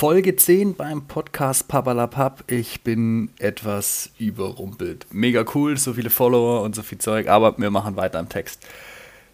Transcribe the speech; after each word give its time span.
Folge 0.00 0.34
10 0.34 0.76
beim 0.76 1.02
Podcast 1.02 1.68
Papalapap. 1.68 2.50
Ich 2.50 2.82
bin 2.82 3.28
etwas 3.38 4.08
überrumpelt. 4.18 5.06
Mega 5.10 5.44
cool, 5.54 5.76
so 5.76 5.92
viele 5.92 6.08
Follower 6.08 6.62
und 6.62 6.74
so 6.74 6.80
viel 6.82 6.96
Zeug, 6.96 7.28
aber 7.28 7.58
wir 7.58 7.70
machen 7.70 7.96
weiter 7.96 8.18
am 8.18 8.30
Text. 8.30 8.66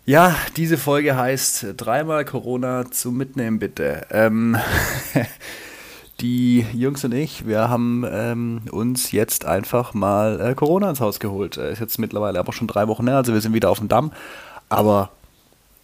Ja, 0.06 0.34
diese 0.56 0.76
Folge 0.76 1.16
heißt 1.16 1.66
dreimal 1.76 2.24
Corona 2.24 2.90
zum 2.90 3.16
Mitnehmen 3.16 3.60
bitte. 3.60 4.08
Ähm, 4.10 4.56
die 6.20 6.66
Jungs 6.72 7.04
und 7.04 7.14
ich, 7.14 7.46
wir 7.46 7.68
haben 7.68 8.04
ähm, 8.10 8.62
uns 8.72 9.12
jetzt 9.12 9.44
einfach 9.44 9.94
mal 9.94 10.40
äh, 10.40 10.54
Corona 10.56 10.90
ins 10.90 11.00
Haus 11.00 11.20
geholt. 11.20 11.58
Äh, 11.58 11.74
ist 11.74 11.78
jetzt 11.78 12.00
mittlerweile 12.00 12.40
aber 12.40 12.52
schon 12.52 12.66
drei 12.66 12.88
Wochen 12.88 13.06
her, 13.06 13.18
also 13.18 13.32
wir 13.32 13.40
sind 13.40 13.54
wieder 13.54 13.70
auf 13.70 13.78
dem 13.78 13.86
Damm. 13.86 14.10
Aber 14.68 15.10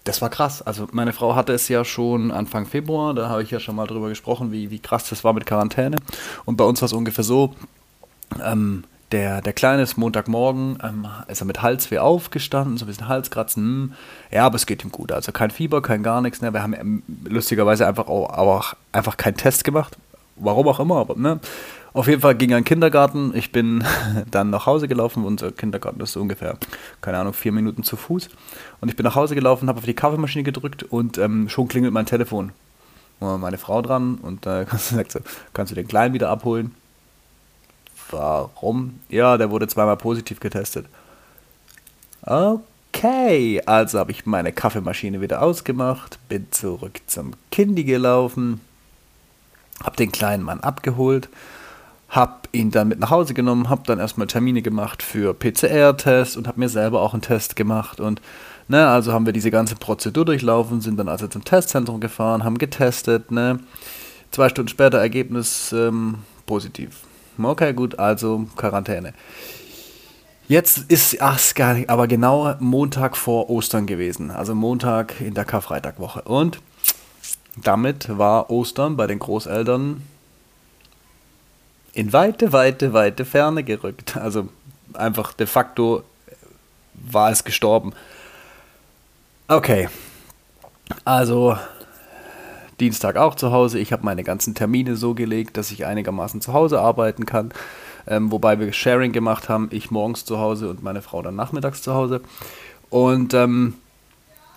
das 0.04 0.20
war 0.20 0.30
krass. 0.30 0.62
Also 0.62 0.88
meine 0.92 1.12
Frau 1.12 1.34
hatte 1.34 1.52
es 1.52 1.68
ja 1.68 1.84
schon 1.84 2.30
Anfang 2.30 2.66
Februar, 2.66 3.14
da 3.14 3.28
habe 3.28 3.42
ich 3.42 3.50
ja 3.50 3.60
schon 3.60 3.76
mal 3.76 3.86
drüber 3.86 4.08
gesprochen, 4.08 4.52
wie, 4.52 4.70
wie 4.70 4.78
krass 4.78 5.08
das 5.08 5.24
war 5.24 5.32
mit 5.32 5.46
Quarantäne. 5.46 5.96
Und 6.44 6.56
bei 6.56 6.64
uns 6.64 6.80
war 6.82 6.86
es 6.86 6.92
ungefähr 6.92 7.24
so, 7.24 7.54
ähm, 8.42 8.84
der, 9.12 9.42
der 9.42 9.52
Kleine 9.52 9.82
ist 9.82 9.98
Montagmorgen, 9.98 10.78
ähm, 10.82 11.06
ist 11.28 11.42
er 11.42 11.46
mit 11.46 11.62
Halsweh 11.62 11.98
aufgestanden, 11.98 12.78
so 12.78 12.84
ein 12.84 12.88
bisschen 12.88 13.08
Halskratzen. 13.08 13.94
Ja, 14.30 14.46
aber 14.46 14.56
es 14.56 14.66
geht 14.66 14.82
ihm 14.84 14.90
gut. 14.90 15.12
Also 15.12 15.32
kein 15.32 15.50
Fieber, 15.50 15.82
kein 15.82 16.02
gar 16.02 16.22
nichts. 16.22 16.40
Ne? 16.40 16.52
Wir 16.52 16.62
haben 16.62 16.72
ähm, 16.72 17.02
lustigerweise 17.24 17.86
einfach 17.86 18.08
auch, 18.08 18.30
auch 18.30 18.74
einfach 18.90 19.18
keinen 19.18 19.36
Test 19.36 19.64
gemacht. 19.64 19.96
Warum 20.36 20.66
auch 20.66 20.80
immer, 20.80 20.96
aber 20.96 21.14
ne? 21.14 21.40
Auf 21.94 22.08
jeden 22.08 22.22
Fall 22.22 22.34
ging 22.34 22.50
er 22.50 22.58
in 22.58 22.62
den 22.62 22.68
Kindergarten. 22.68 23.34
Ich 23.34 23.52
bin 23.52 23.84
dann 24.30 24.50
nach 24.50 24.66
Hause 24.66 24.88
gelaufen. 24.88 25.24
Unser 25.24 25.52
Kindergarten 25.52 26.00
ist 26.00 26.12
so 26.12 26.20
ungefähr, 26.20 26.56
keine 27.00 27.18
Ahnung, 27.18 27.34
vier 27.34 27.52
Minuten 27.52 27.82
zu 27.82 27.96
Fuß. 27.96 28.30
Und 28.80 28.88
ich 28.88 28.96
bin 28.96 29.04
nach 29.04 29.14
Hause 29.14 29.34
gelaufen, 29.34 29.68
habe 29.68 29.78
auf 29.78 29.84
die 29.84 29.94
Kaffeemaschine 29.94 30.42
gedrückt 30.42 30.84
und 30.84 31.18
ähm, 31.18 31.48
schon 31.48 31.68
klingelt 31.68 31.92
mein 31.92 32.06
Telefon. 32.06 32.52
Und 33.20 33.40
meine 33.40 33.58
Frau 33.58 33.82
dran 33.82 34.16
und 34.16 34.46
äh, 34.46 34.66
sagt 34.76 35.12
so, 35.12 35.20
kannst 35.52 35.70
du 35.70 35.74
den 35.74 35.86
Kleinen 35.86 36.14
wieder 36.14 36.30
abholen? 36.30 36.74
Warum? 38.10 39.00
Ja, 39.08 39.36
der 39.36 39.50
wurde 39.50 39.68
zweimal 39.68 39.96
positiv 39.96 40.40
getestet. 40.40 40.86
Okay, 42.22 43.62
also 43.66 43.98
habe 43.98 44.12
ich 44.12 44.26
meine 44.26 44.52
Kaffeemaschine 44.52 45.20
wieder 45.20 45.42
ausgemacht, 45.42 46.18
bin 46.28 46.50
zurück 46.52 47.00
zum 47.06 47.32
Kindi 47.50 47.84
gelaufen, 47.84 48.60
habe 49.82 49.96
den 49.96 50.12
kleinen 50.12 50.42
Mann 50.42 50.60
abgeholt 50.60 51.28
habe 52.12 52.40
ihn 52.52 52.70
dann 52.70 52.88
mit 52.88 53.00
nach 53.00 53.10
Hause 53.10 53.32
genommen, 53.32 53.70
habe 53.70 53.82
dann 53.86 53.98
erstmal 53.98 54.26
Termine 54.26 54.60
gemacht 54.60 55.02
für 55.02 55.32
PCR-Test 55.32 56.36
und 56.36 56.46
habe 56.46 56.60
mir 56.60 56.68
selber 56.68 57.00
auch 57.00 57.14
einen 57.14 57.22
Test 57.22 57.56
gemacht 57.56 58.00
und 58.00 58.20
ne, 58.68 58.86
also 58.86 59.14
haben 59.14 59.24
wir 59.24 59.32
diese 59.32 59.50
ganze 59.50 59.76
Prozedur 59.76 60.26
durchlaufen, 60.26 60.82
sind 60.82 60.98
dann 60.98 61.08
also 61.08 61.26
zum 61.26 61.42
Testzentrum 61.42 62.00
gefahren, 62.00 62.44
haben 62.44 62.58
getestet, 62.58 63.30
ne, 63.30 63.60
zwei 64.30 64.50
Stunden 64.50 64.68
später 64.68 64.98
Ergebnis 64.98 65.72
ähm, 65.72 66.16
positiv. 66.44 66.98
Okay, 67.42 67.72
gut, 67.72 67.98
also 67.98 68.46
Quarantäne. 68.56 69.14
Jetzt 70.48 70.90
ist 70.90 71.16
ach, 71.22 71.40
gar 71.54 71.72
nicht, 71.72 71.88
aber 71.88 72.08
genau 72.08 72.54
Montag 72.60 73.16
vor 73.16 73.48
Ostern 73.48 73.86
gewesen, 73.86 74.30
also 74.30 74.54
Montag 74.54 75.18
in 75.22 75.32
der 75.32 75.46
Karfreitagwoche 75.46 76.20
und 76.22 76.60
damit 77.56 78.18
war 78.18 78.50
Ostern 78.50 78.98
bei 78.98 79.06
den 79.06 79.18
Großeltern 79.18 80.02
in 81.92 82.12
weite, 82.12 82.52
weite, 82.52 82.92
weite 82.92 83.24
Ferne 83.24 83.62
gerückt. 83.62 84.16
Also 84.16 84.48
einfach 84.94 85.32
de 85.32 85.46
facto 85.46 86.02
war 86.94 87.30
es 87.30 87.44
gestorben. 87.44 87.92
Okay. 89.48 89.88
Also 91.04 91.56
Dienstag 92.80 93.16
auch 93.16 93.34
zu 93.34 93.52
Hause. 93.52 93.78
Ich 93.78 93.92
habe 93.92 94.04
meine 94.04 94.24
ganzen 94.24 94.54
Termine 94.54 94.96
so 94.96 95.14
gelegt, 95.14 95.56
dass 95.56 95.70
ich 95.70 95.86
einigermaßen 95.86 96.40
zu 96.40 96.52
Hause 96.52 96.80
arbeiten 96.80 97.26
kann. 97.26 97.52
Ähm, 98.06 98.32
wobei 98.32 98.58
wir 98.58 98.72
Sharing 98.72 99.12
gemacht 99.12 99.48
haben. 99.48 99.68
Ich 99.70 99.90
morgens 99.90 100.24
zu 100.24 100.38
Hause 100.38 100.68
und 100.68 100.82
meine 100.82 101.02
Frau 101.02 101.22
dann 101.22 101.36
nachmittags 101.36 101.82
zu 101.82 101.94
Hause. 101.94 102.20
Und 102.90 103.34
ähm, 103.34 103.74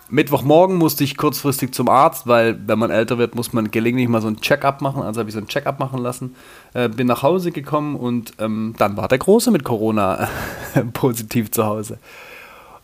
Mittwochmorgen 0.08 0.76
musste 0.76 1.02
ich 1.02 1.16
kurzfristig 1.16 1.74
zum 1.74 1.88
Arzt, 1.88 2.28
weil 2.28 2.56
wenn 2.66 2.78
man 2.78 2.90
älter 2.90 3.18
wird, 3.18 3.34
muss 3.34 3.52
man 3.52 3.70
gelegentlich 3.70 4.08
mal 4.08 4.22
so 4.22 4.28
ein 4.28 4.40
Check-up 4.40 4.80
machen. 4.80 5.02
Also 5.02 5.20
habe 5.20 5.28
ich 5.28 5.34
so 5.34 5.40
ein 5.40 5.48
Check-up 5.48 5.80
machen 5.80 6.00
lassen. 6.00 6.36
Äh, 6.74 6.88
bin 6.88 7.08
nach 7.08 7.22
Hause 7.22 7.50
gekommen 7.50 7.96
und 7.96 8.34
ähm, 8.38 8.74
dann 8.78 8.96
war 8.96 9.08
der 9.08 9.18
Große 9.18 9.50
mit 9.50 9.64
Corona 9.64 10.28
positiv 10.92 11.50
zu 11.50 11.66
Hause. 11.66 11.98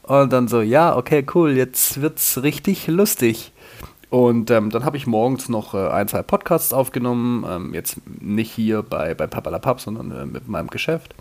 Und 0.03 0.32
dann 0.32 0.49
so, 0.49 0.61
ja, 0.61 0.97
okay, 0.97 1.25
cool, 1.34 1.53
jetzt 1.53 2.00
wird's 2.03 2.43
richtig 2.43 2.88
lustig. 2.88 3.53
Und 4.11 4.50
ähm, 4.50 4.71
dann 4.71 4.84
habe 4.84 4.97
ich 4.97 5.06
morgens 5.06 5.49
noch 5.49 5.75
äh, 5.75 5.88
ein, 5.88 6.09
zwei 6.09 6.22
Podcasts 6.22 6.72
aufgenommen. 6.72 7.47
Ähm, 7.49 7.72
jetzt 7.72 7.97
nicht 8.21 8.50
hier 8.50 8.82
bei, 8.82 9.15
bei 9.15 9.27
Papalapap, 9.27 9.81
sondern 9.81 10.11
äh, 10.11 10.27
mit 10.27 10.49
meinem 10.49 10.69
Geschäft. 10.69 11.15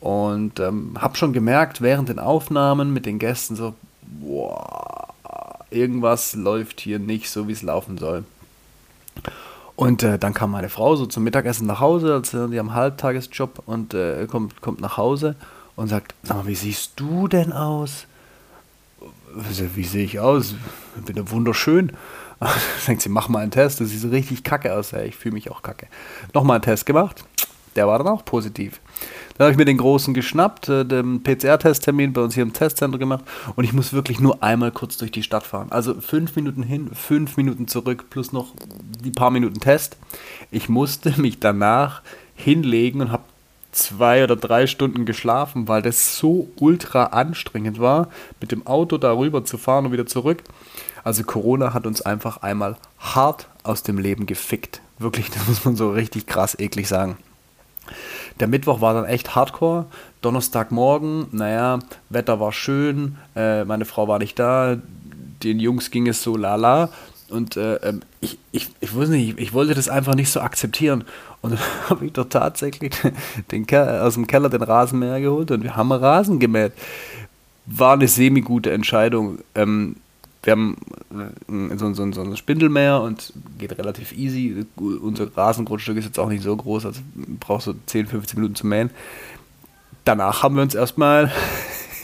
Und 0.00 0.60
ähm, 0.60 0.96
habe 0.98 1.16
schon 1.16 1.32
gemerkt, 1.32 1.80
während 1.80 2.08
den 2.08 2.18
Aufnahmen 2.18 2.92
mit 2.92 3.06
den 3.06 3.18
Gästen 3.18 3.56
so, 3.56 3.74
boah, 4.02 5.08
irgendwas 5.70 6.34
läuft 6.34 6.80
hier 6.80 6.98
nicht 6.98 7.30
so, 7.30 7.48
wie 7.48 7.52
es 7.52 7.62
laufen 7.62 7.98
soll. 7.98 8.24
Und 9.76 10.02
äh, 10.02 10.18
dann 10.18 10.34
kam 10.34 10.50
meine 10.50 10.68
Frau 10.68 10.94
so 10.96 11.06
zum 11.06 11.24
Mittagessen 11.24 11.66
nach 11.66 11.80
Hause, 11.80 12.12
also 12.12 12.48
die 12.48 12.58
haben 12.58 12.74
Halbtagesjob 12.74 13.62
und 13.64 13.94
äh, 13.94 14.26
kommt, 14.26 14.60
kommt 14.60 14.80
nach 14.80 14.98
Hause 14.98 15.36
und 15.76 15.88
sagt, 15.88 16.14
sag 16.22 16.36
mal, 16.36 16.46
wie 16.46 16.54
siehst 16.54 16.92
du 16.96 17.28
denn 17.28 17.52
aus? 17.52 18.06
Wie 19.34 19.84
sehe 19.84 20.04
ich 20.04 20.20
aus? 20.20 20.54
Ich 20.98 21.04
bin 21.04 21.16
ja 21.16 21.30
wunderschön. 21.30 21.92
Denkt 22.86 23.02
sie, 23.02 23.08
mach 23.08 23.28
mal 23.28 23.38
einen 23.38 23.50
Test, 23.50 23.80
das 23.80 23.88
sieht 23.88 24.00
so 24.00 24.08
richtig 24.08 24.44
kacke 24.44 24.74
aus. 24.74 24.90
Ja, 24.90 25.00
ich 25.00 25.16
fühle 25.16 25.34
mich 25.34 25.50
auch 25.50 25.62
kacke. 25.62 25.86
Nochmal 26.34 26.56
einen 26.56 26.62
Test 26.62 26.84
gemacht, 26.84 27.24
der 27.76 27.86
war 27.86 27.98
dann 27.98 28.08
auch 28.08 28.24
positiv. 28.24 28.80
Dann 29.36 29.46
habe 29.46 29.52
ich 29.52 29.58
mir 29.58 29.64
den 29.64 29.78
großen 29.78 30.12
geschnappt, 30.12 30.68
äh, 30.68 30.84
den 30.84 31.22
PCR-Testtermin 31.22 32.12
bei 32.12 32.20
uns 32.20 32.34
hier 32.34 32.42
im 32.42 32.52
Testzentrum 32.52 33.00
gemacht 33.00 33.24
und 33.56 33.64
ich 33.64 33.72
muss 33.72 33.92
wirklich 33.92 34.20
nur 34.20 34.42
einmal 34.42 34.70
kurz 34.70 34.98
durch 34.98 35.12
die 35.12 35.22
Stadt 35.22 35.44
fahren. 35.44 35.68
Also 35.70 35.94
fünf 35.94 36.36
Minuten 36.36 36.62
hin, 36.62 36.90
fünf 36.92 37.36
Minuten 37.36 37.66
zurück 37.66 38.10
plus 38.10 38.32
noch 38.32 38.48
die 39.02 39.10
paar 39.10 39.30
Minuten 39.30 39.60
Test. 39.60 39.96
Ich 40.50 40.68
musste 40.68 41.14
mich 41.20 41.40
danach 41.40 42.02
hinlegen 42.34 43.00
und 43.00 43.12
habe 43.12 43.22
zwei 43.72 44.24
oder 44.24 44.36
drei 44.36 44.66
Stunden 44.66 45.06
geschlafen, 45.06 45.68
weil 45.68 45.82
das 45.82 46.16
so 46.16 46.48
ultra 46.56 47.04
anstrengend 47.04 47.80
war, 47.80 48.08
mit 48.40 48.52
dem 48.52 48.66
Auto 48.66 48.98
darüber 48.98 49.44
zu 49.44 49.58
fahren 49.58 49.86
und 49.86 49.92
wieder 49.92 50.06
zurück. 50.06 50.42
Also 51.02 51.24
Corona 51.24 51.72
hat 51.72 51.86
uns 51.86 52.02
einfach 52.02 52.38
einmal 52.38 52.76
hart 52.98 53.48
aus 53.62 53.82
dem 53.82 53.98
Leben 53.98 54.26
gefickt. 54.26 54.82
Wirklich, 54.98 55.30
das 55.34 55.46
muss 55.48 55.64
man 55.64 55.76
so 55.76 55.92
richtig 55.92 56.26
krass 56.26 56.58
eklig 56.58 56.88
sagen. 56.88 57.16
Der 58.40 58.48
Mittwoch 58.48 58.80
war 58.80 58.94
dann 58.94 59.04
echt 59.04 59.34
hardcore. 59.34 59.86
Donnerstagmorgen, 60.22 61.26
naja, 61.32 61.78
Wetter 62.08 62.40
war 62.40 62.52
schön, 62.52 63.16
äh, 63.36 63.64
meine 63.64 63.84
Frau 63.84 64.08
war 64.08 64.18
nicht 64.18 64.38
da, 64.38 64.76
den 65.42 65.60
Jungs 65.60 65.90
ging 65.90 66.06
es 66.08 66.22
so 66.22 66.36
lala. 66.36 66.90
Und 67.30 67.56
äh, 67.56 67.76
ähm, 67.76 68.02
ich, 68.20 68.38
ich, 68.50 68.68
ich 68.80 68.96
weiß 68.96 69.08
nicht, 69.08 69.38
ich 69.38 69.52
wollte 69.52 69.74
das 69.74 69.88
einfach 69.88 70.14
nicht 70.14 70.30
so 70.30 70.40
akzeptieren. 70.40 71.04
Und 71.42 71.52
dann 71.52 71.60
habe 71.88 72.06
ich 72.06 72.12
doch 72.12 72.28
tatsächlich 72.28 72.92
den 73.50 73.66
aus 73.74 74.14
dem 74.14 74.26
Keller 74.26 74.48
den 74.48 74.62
Rasenmäher 74.62 75.20
geholt 75.20 75.50
und 75.50 75.62
wir 75.62 75.76
haben 75.76 75.92
Rasen 75.92 76.38
gemäht. 76.38 76.72
War 77.66 77.92
eine 77.92 78.08
semi-gute 78.08 78.72
Entscheidung. 78.72 79.38
Ähm, 79.54 79.96
wir 80.42 80.52
haben 80.52 80.76
äh, 81.10 81.76
so, 81.76 81.92
so, 81.92 82.12
so 82.12 82.22
ein 82.22 82.36
Spindelmäher 82.36 83.00
und 83.00 83.32
geht 83.58 83.76
relativ 83.78 84.12
easy. 84.12 84.64
Unser 84.76 85.36
Rasengrundstück 85.36 85.98
ist 85.98 86.06
jetzt 86.06 86.18
auch 86.18 86.28
nicht 86.28 86.42
so 86.42 86.56
groß, 86.56 86.86
also 86.86 87.00
braucht 87.40 87.62
so 87.62 87.74
10, 87.86 88.06
15 88.06 88.38
Minuten 88.38 88.54
zu 88.54 88.66
mähen. 88.66 88.90
Danach 90.04 90.42
haben 90.42 90.56
wir 90.56 90.62
uns 90.62 90.74
erstmal 90.74 91.30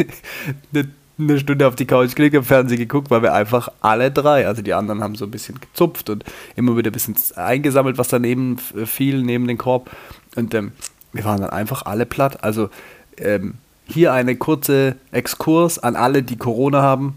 eine, 0.75 0.89
eine 1.19 1.39
Stunde 1.39 1.67
auf 1.67 1.77
die 1.77 1.87
Couch 1.87 2.15
gelegt, 2.15 2.35
im 2.35 2.45
Fernsehen 2.45 2.79
geguckt, 2.79 3.11
weil 3.11 3.23
wir 3.23 3.33
einfach 3.33 3.71
alle 3.81 4.11
drei, 4.11 4.47
also 4.47 4.61
die 4.61 4.75
anderen 4.75 5.03
haben 5.03 5.15
so 5.15 5.25
ein 5.25 5.31
bisschen 5.31 5.59
gezupft 5.59 6.11
und 6.11 6.25
immer 6.57 6.77
wieder 6.77 6.91
ein 6.91 6.93
bisschen 6.93 7.17
eingesammelt, 7.37 7.97
was 7.97 8.09
daneben 8.09 8.59
fiel, 8.59 9.23
neben 9.23 9.47
den 9.47 9.57
Korb. 9.57 9.91
Und 10.35 10.53
ähm, 10.53 10.73
wir 11.15 11.25
waren 11.25 11.41
dann 11.41 11.51
einfach 11.51 11.87
alle 11.87 12.05
platt. 12.05 12.45
Also 12.45 12.69
ähm, 13.17 13.55
hier 13.87 14.13
eine 14.13 14.37
kurze 14.37 14.97
Exkurs 15.11 15.79
an 15.79 15.97
alle, 15.97 16.23
die 16.23 16.37
Corona 16.37 16.83
haben 16.83 17.17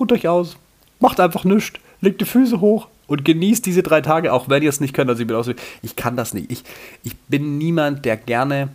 ruht 0.00 0.12
euch 0.12 0.28
aus, 0.28 0.56
macht 1.00 1.20
einfach 1.20 1.44
nichts, 1.44 1.78
legt 2.00 2.20
die 2.20 2.26
Füße 2.26 2.60
hoch 2.60 2.88
und 3.06 3.24
genießt 3.24 3.64
diese 3.66 3.82
drei 3.82 4.00
Tage, 4.00 4.32
auch 4.32 4.48
wenn 4.48 4.62
ihr 4.62 4.68
es 4.68 4.80
nicht 4.80 4.94
könnt. 4.94 5.10
Also 5.10 5.22
ich 5.22 5.26
bin 5.26 5.36
auch 5.36 5.44
so, 5.44 5.52
ich 5.82 5.96
kann 5.96 6.16
das 6.16 6.34
nicht. 6.34 6.50
Ich, 6.50 6.64
ich 7.02 7.16
bin 7.28 7.58
niemand, 7.58 8.04
der 8.04 8.16
gerne 8.16 8.68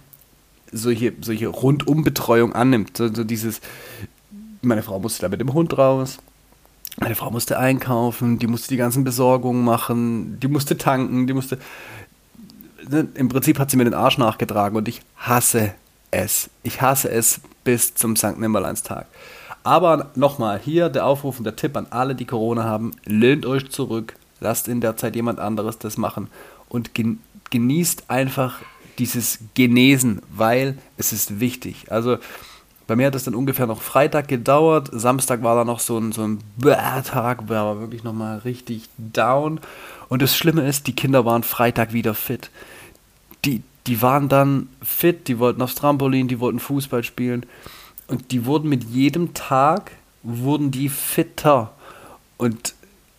solche, 0.71 1.13
solche 1.21 1.48
Rundumbetreuung 1.48 2.54
annimmt. 2.54 2.98
So, 2.98 3.13
so 3.13 3.24
dieses, 3.24 3.62
meine 4.62 4.83
Frau 4.83 5.00
musste 5.00 5.21
da 5.21 5.30
mit 5.30 5.42
dem 5.42 5.54
Hund 5.54 5.77
raus. 5.77 6.18
Meine 7.00 7.16
Frau 7.16 7.31
musste 7.31 7.57
einkaufen, 7.57 8.39
die 8.39 8.48
musste 8.48 8.69
die 8.69 8.77
ganzen 8.77 9.04
Besorgungen 9.04 9.63
machen, 9.63 10.39
die 10.39 10.48
musste 10.48 10.77
tanken, 10.77 11.27
die 11.27 11.33
musste. 11.33 11.57
Ne, 12.89 13.07
Im 13.13 13.30
Prinzip 13.30 13.57
hat 13.57 13.71
sie 13.71 13.77
mir 13.77 13.86
den 13.86 13.94
Arsch 13.94 14.18
nachgetragen 14.18 14.75
und 14.75 14.88
ich 14.88 15.01
hasse 15.18 15.74
es. 16.12 16.50
Ich 16.63 16.81
hasse 16.81 17.10
es 17.10 17.42
bis 17.63 17.95
zum 17.95 18.16
St. 18.16 18.38
Nimmerleinstag. 18.38 19.06
Aber 19.64 20.12
nochmal, 20.16 20.60
hier 20.60 20.90
der 20.90 21.06
Aufruf 21.06 21.38
und 21.38 21.44
der 21.44 21.56
Tipp 21.56 21.76
an 21.76 21.88
alle, 21.90 22.16
die 22.16 22.26
Corona 22.26 22.64
haben, 22.64 22.92
lehnt 23.06 23.46
euch 23.46 23.70
zurück, 23.70 24.16
lasst 24.40 24.68
in 24.68 24.82
der 24.82 24.98
Zeit 24.98 25.16
jemand 25.16 25.40
anderes 25.40 25.78
das 25.78 25.98
machen 25.98 26.28
und 26.70 26.92
genießt 27.50 28.10
einfach 28.10 28.60
dieses 28.98 29.40
Genesen, 29.54 30.22
weil 30.30 30.78
es 30.98 31.14
ist 31.14 31.40
wichtig. 31.40 31.92
Also 31.92 32.18
bei 32.90 32.96
mir 32.96 33.06
hat 33.06 33.16
es 33.16 33.24
dann 33.24 33.36
ungefähr 33.36 33.68
noch 33.68 33.84
Freitag 33.84 34.28
gedauert. 34.28 34.90
Samstag 34.92 35.44
war 35.44 35.56
da 35.56 35.64
noch 35.64 35.80
so 35.80 35.98
ein, 35.98 36.12
so 36.12 36.24
ein 36.24 36.40
Tag, 37.06 37.48
war 37.48 37.80
wirklich 37.80 38.04
nochmal 38.04 38.40
richtig 38.40 38.90
down. 38.98 39.60
Und 40.10 40.24
das 40.24 40.36
Schlimme 40.36 40.68
ist, 40.68 40.88
die 40.88 40.96
Kinder 40.96 41.24
waren 41.24 41.44
Freitag 41.44 41.94
wieder 41.94 42.16
fit. 42.16 42.50
Die, 43.46 43.62
die 43.86 44.02
waren 44.02 44.28
dann 44.28 44.70
fit, 44.82 45.28
die 45.28 45.38
wollten 45.38 45.62
aufs 45.62 45.76
Trampolin, 45.76 46.28
die 46.28 46.40
wollten 46.40 46.60
Fußball 46.60 47.04
spielen. 47.04 47.46
Und 48.10 48.32
die 48.32 48.46
wurden 48.46 48.70
mit 48.70 48.84
jedem 48.84 49.34
Tag, 49.34 49.92
wurden 50.24 50.72
die 50.72 50.90
fitter. 50.90 51.72
Und 52.38 52.74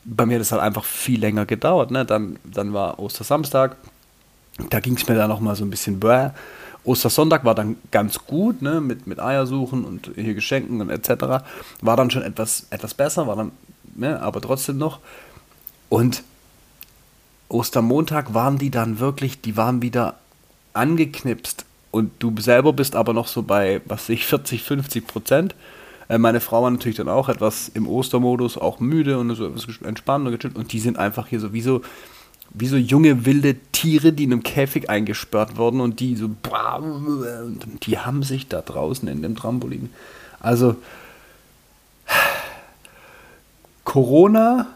bei 0.05 0.27
mir 0.27 0.35
hat 0.35 0.43
es 0.43 0.53
halt 0.53 0.63
einfach 0.63 0.85
viel 0.85 1.21
länger 1.21 1.47
gedauert. 1.47 1.91
Ne? 1.91 2.05
Dann, 2.05 2.39
dann 2.45 2.73
war 2.73 2.99
Ostersamstag, 2.99 3.77
da 4.69 4.81
ging 4.81 4.97
es 4.97 5.09
mir 5.09 5.15
dann 5.15 5.31
nochmal 5.31 5.57
so 5.57 5.65
ein 5.65 5.71
bisschen 5.71 6.01
bäh. 6.01 6.31
Ostersonntag 6.85 7.45
war 7.45 7.55
dann 7.55 7.77
ganz 7.91 8.19
gut, 8.27 8.63
ne, 8.63 8.81
mit, 8.81 9.07
mit 9.07 9.21
Eiersuchen 9.21 9.85
und 9.85 10.11
hier 10.15 10.35
Geschenken 10.35 10.81
und 10.81 10.91
etc. 10.91 11.45
War 11.83 11.97
dann 11.97 12.11
schon 12.11 12.23
etwas, 12.23 12.67
etwas 12.71 12.95
besser, 12.95 13.27
war 13.27 13.37
dann, 13.37 13.53
ne, 13.95 14.21
aber 14.21 14.41
trotzdem 14.41 14.79
noch. 14.79 14.99
Und 15.91 16.25
Ostermontag 17.49 18.33
waren 18.33 18.59
die 18.59 18.71
dann 18.71 18.99
wirklich, 18.99 19.41
die 19.41 19.57
waren 19.57 19.83
wieder 19.83 20.19
angeknipst. 20.73 21.67
Und 21.91 22.13
du 22.21 22.33
selber 22.39 22.73
bist 22.73 22.95
aber 22.95 23.13
noch 23.13 23.27
so 23.27 23.43
bei, 23.43 23.81
was 23.87 24.09
ich, 24.09 24.27
40, 24.27 24.63
50 24.63 25.07
Prozent. 25.07 25.55
Äh, 26.09 26.19
meine 26.19 26.41
Frau 26.41 26.63
war 26.63 26.71
natürlich 26.71 26.97
dann 26.97 27.09
auch 27.09 27.29
etwas 27.29 27.69
im 27.69 27.89
Ostermodus, 27.89 28.59
auch 28.59 28.81
müde 28.81 29.19
und 29.19 29.35
so 29.35 29.47
etwas 29.47 29.67
entspannt 29.83 30.27
und 30.27 30.33
gechillt. 30.33 30.57
Und 30.57 30.73
die 30.73 30.81
sind 30.81 30.99
einfach 30.99 31.29
hier 31.29 31.41
sowieso 31.41 31.83
wie 32.53 32.67
so 32.67 32.77
junge 32.77 33.25
wilde 33.27 33.55
Tiere, 33.73 34.13
die 34.13 34.25
in 34.25 34.33
einem 34.33 34.43
Käfig 34.43 34.91
eingesperrt 34.91 35.57
wurden 35.57 35.81
und 35.81 36.01
die 36.01 36.17
so, 36.17 36.31
die 37.83 37.99
haben 37.99 38.23
sich 38.25 38.49
da 38.49 38.61
draußen 38.61 39.09
in 39.09 39.23
dem 39.23 39.37
Trampolin. 39.37 39.91
Also 40.41 40.77
Corona 43.85 44.67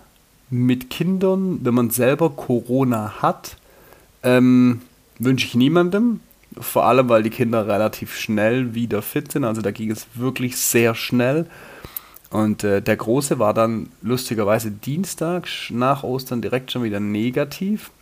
mit 0.50 0.88
Kindern, 0.90 1.60
wenn 1.64 1.74
man 1.74 1.90
selber 1.90 2.30
Corona 2.30 3.22
hat, 3.22 3.56
ähm, 4.22 4.82
wünsche 5.18 5.46
ich 5.46 5.54
niemandem. 5.54 6.20
Vor 6.58 6.86
allem, 6.86 7.08
weil 7.08 7.22
die 7.22 7.30
Kinder 7.30 7.66
relativ 7.66 8.16
schnell 8.16 8.74
wieder 8.74 9.02
fit 9.02 9.32
sind. 9.32 9.44
Also 9.44 9.60
da 9.60 9.70
ging 9.70 9.90
es 9.90 10.06
wirklich 10.14 10.56
sehr 10.56 10.94
schnell. 10.94 11.46
Und 12.34 12.64
äh, 12.64 12.82
der 12.82 12.96
Große 12.96 13.38
war 13.38 13.54
dann 13.54 13.90
lustigerweise 14.02 14.72
Dienstag 14.72 15.46
nach 15.70 16.02
Ostern 16.02 16.42
direkt 16.42 16.72
schon 16.72 16.82
wieder 16.82 16.98
negativ, 16.98 17.92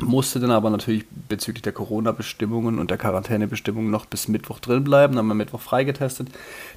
musste 0.00 0.40
dann 0.40 0.52
aber 0.52 0.70
natürlich 0.70 1.04
bezüglich 1.28 1.60
der 1.60 1.72
Corona-Bestimmungen 1.72 2.78
und 2.78 2.90
der 2.90 2.96
Quarantänebestimmungen 2.96 3.90
noch 3.90 4.06
bis 4.06 4.26
Mittwoch 4.26 4.60
drin 4.60 4.84
bleiben, 4.84 5.16
dann 5.16 5.24
haben 5.24 5.28
wir 5.28 5.34
Mittwoch 5.34 5.60
freigetestet. 5.60 6.28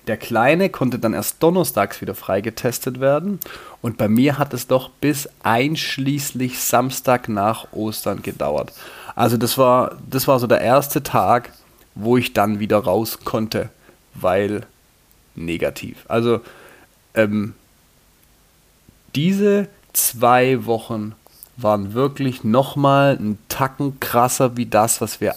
Der 0.08 0.18
Kleine 0.18 0.70
konnte 0.70 1.00
dann 1.00 1.14
erst 1.14 1.42
donnerstags 1.42 2.02
wieder 2.02 2.14
freigetestet 2.14 3.00
werden 3.00 3.40
und 3.82 3.98
bei 3.98 4.10
mir 4.10 4.38
hat 4.38 4.54
es 4.54 4.68
doch 4.68 4.90
bis 4.90 5.30
einschließlich 5.44 6.60
Samstag 6.60 7.30
nach 7.30 7.72
Ostern 7.72 8.22
gedauert. 8.22 8.74
Also 9.16 9.38
das 9.38 9.58
war, 9.58 9.98
das 10.10 10.28
war 10.28 10.40
so 10.40 10.48
der 10.48 10.62
erste 10.62 11.04
Tag, 11.04 11.52
wo 11.96 12.18
ich 12.18 12.34
dann 12.34 12.60
wieder 12.60 12.80
raus 12.80 13.20
konnte, 13.24 13.70
weil 14.14 14.66
negativ. 15.36 16.06
Also 16.08 16.42
ähm, 17.14 17.54
diese 19.16 19.68
zwei 19.94 20.66
Wochen 20.66 21.16
waren 21.58 21.94
wirklich 21.94 22.44
nochmal 22.44 23.18
einen 23.18 23.38
Tacken 23.50 24.00
krasser 24.00 24.58
wie 24.58 24.66
das, 24.66 25.02
was 25.02 25.22
wir 25.22 25.36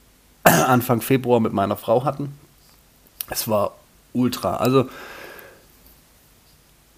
Anfang 0.44 1.00
Februar 1.00 1.40
mit 1.40 1.52
meiner 1.52 1.76
Frau 1.76 2.04
hatten. 2.04 2.38
Es 3.28 3.48
war 3.48 3.74
ultra. 4.12 4.56
Also 4.56 4.88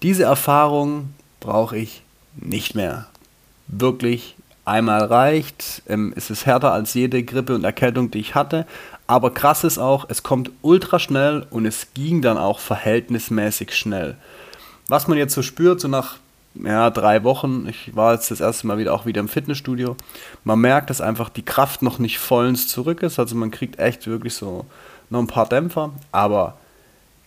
diese 0.01 0.23
Erfahrung 0.23 1.13
brauche 1.39 1.77
ich 1.77 2.03
nicht 2.35 2.75
mehr. 2.75 3.07
Wirklich 3.67 4.35
einmal 4.69 5.03
reicht. 5.03 5.81
Ähm, 5.87 6.13
es 6.15 6.29
ist 6.29 6.45
härter 6.45 6.71
als 6.71 6.93
jede 6.93 7.23
Grippe 7.23 7.55
und 7.55 7.63
Erkältung, 7.63 8.11
die 8.11 8.19
ich 8.19 8.35
hatte. 8.35 8.65
Aber 9.07 9.33
krass 9.33 9.63
ist 9.63 9.79
auch, 9.79 10.05
es 10.07 10.23
kommt 10.23 10.51
ultra 10.61 10.99
schnell 10.99 11.45
und 11.49 11.65
es 11.65 11.87
ging 11.93 12.21
dann 12.21 12.37
auch 12.37 12.59
verhältnismäßig 12.59 13.75
schnell. 13.75 14.15
Was 14.87 15.07
man 15.07 15.17
jetzt 15.17 15.33
so 15.33 15.41
spürt, 15.41 15.81
so 15.81 15.87
nach 15.87 16.17
ja, 16.55 16.89
drei 16.89 17.23
Wochen, 17.23 17.67
ich 17.67 17.95
war 17.95 18.13
jetzt 18.13 18.31
das 18.31 18.41
erste 18.41 18.67
Mal 18.67 18.77
wieder 18.77 18.93
auch 18.93 19.05
wieder 19.05 19.21
im 19.21 19.27
Fitnessstudio, 19.27 19.95
man 20.43 20.59
merkt, 20.59 20.89
dass 20.89 21.01
einfach 21.01 21.29
die 21.29 21.45
Kraft 21.45 21.81
noch 21.81 21.99
nicht 21.99 22.19
vollends 22.19 22.67
zurück 22.67 23.03
ist. 23.03 23.19
Also 23.19 23.35
man 23.35 23.51
kriegt 23.51 23.79
echt 23.79 24.07
wirklich 24.07 24.33
so 24.33 24.65
noch 25.09 25.19
ein 25.19 25.27
paar 25.27 25.47
Dämpfer. 25.47 25.91
Aber 26.11 26.57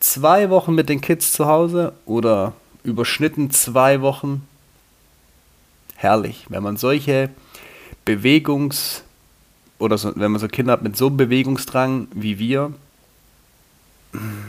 zwei 0.00 0.50
Wochen 0.50 0.75
mit 0.75 0.89
den 0.89 1.00
Kids 1.00 1.33
zu 1.33 1.47
Hause 1.47 1.93
oder 2.05 2.53
überschnitten 2.85 3.50
zwei 3.50 4.00
Wochen, 4.00 4.47
herrlich. 6.02 6.46
Wenn 6.49 6.62
man 6.62 6.76
solche 6.76 7.31
Bewegungs- 8.04 9.02
oder 9.78 9.99
so, 9.99 10.12
wenn 10.14 10.32
man 10.32 10.40
so 10.40 10.49
Kinder 10.49 10.72
hat 10.72 10.82
mit 10.82 10.96
so 10.96 11.08
einem 11.08 11.16
Bewegungsdrang 11.16 12.08
wie 12.14 12.38
wir, 12.38 12.72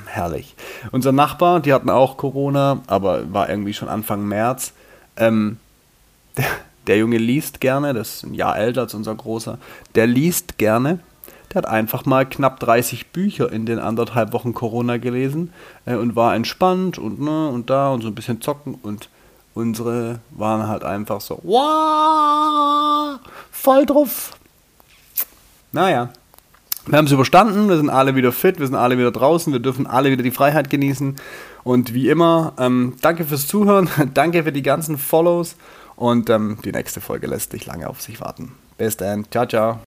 herrlich. 0.07 0.55
Unser 0.91 1.11
Nachbar, 1.11 1.59
die 1.59 1.73
hatten 1.73 1.89
auch 1.89 2.17
Corona, 2.17 2.81
aber 2.87 3.31
war 3.33 3.49
irgendwie 3.49 3.73
schon 3.73 3.87
Anfang 3.87 4.27
März. 4.27 4.73
Ähm, 5.17 5.57
der, 6.37 6.45
der, 6.87 6.97
Junge 6.97 7.17
liest 7.17 7.61
gerne, 7.61 7.93
das 7.93 8.15
ist 8.15 8.23
ein 8.23 8.33
Jahr 8.33 8.57
älter 8.57 8.81
als 8.81 8.93
unser 8.93 9.15
Großer. 9.15 9.57
Der 9.95 10.07
liest 10.07 10.57
gerne. 10.57 10.99
Der 11.49 11.61
hat 11.61 11.65
einfach 11.67 12.05
mal 12.05 12.25
knapp 12.25 12.59
30 12.59 13.07
Bücher 13.07 13.51
in 13.51 13.65
den 13.65 13.79
anderthalb 13.79 14.33
Wochen 14.33 14.53
Corona 14.53 14.97
gelesen 14.97 15.53
äh, 15.85 15.95
und 15.95 16.15
war 16.15 16.35
entspannt 16.35 16.97
und 16.97 17.21
ne 17.21 17.47
und 17.47 17.69
da 17.69 17.91
und 17.91 18.01
so 18.01 18.07
ein 18.07 18.15
bisschen 18.15 18.41
zocken 18.41 18.75
und 18.81 19.09
unsere 19.53 20.19
waren 20.31 20.67
halt 20.67 20.83
einfach 20.83 21.21
so, 21.21 21.39
wow, 21.43 23.19
voll 23.51 23.85
drauf, 23.85 24.31
naja, 25.73 26.09
wir 26.85 26.97
haben 26.97 27.05
es 27.05 27.11
überstanden, 27.11 27.67
wir 27.67 27.77
sind 27.77 27.89
alle 27.89 28.15
wieder 28.15 28.31
fit, 28.31 28.59
wir 28.59 28.67
sind 28.67 28.75
alle 28.75 28.97
wieder 28.97 29.11
draußen, 29.11 29.51
wir 29.51 29.59
dürfen 29.59 29.87
alle 29.87 30.11
wieder 30.11 30.23
die 30.23 30.31
Freiheit 30.31 30.69
genießen. 30.69 31.15
Und 31.63 31.93
wie 31.93 32.09
immer, 32.09 32.53
ähm, 32.59 32.95
danke 33.01 33.23
fürs 33.23 33.47
Zuhören, 33.47 33.89
danke 34.13 34.43
für 34.43 34.51
die 34.51 34.61
ganzen 34.61 34.97
Follows 34.97 35.55
und 35.95 36.29
ähm, 36.29 36.57
die 36.63 36.71
nächste 36.71 37.01
Folge 37.01 37.27
lässt 37.27 37.53
dich 37.53 37.65
lange 37.65 37.89
auf 37.89 38.01
sich 38.01 38.21
warten. 38.21 38.51
Bis 38.77 38.97
dann, 38.97 39.25
ciao, 39.31 39.45
ciao. 39.47 39.92